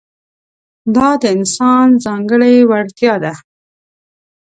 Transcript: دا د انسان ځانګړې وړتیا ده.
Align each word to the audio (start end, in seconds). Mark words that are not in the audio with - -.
دا 0.95 1.09
د 1.21 1.23
انسان 1.35 1.87
ځانګړې 2.05 2.55
وړتیا 2.69 3.13
ده. 3.23 3.33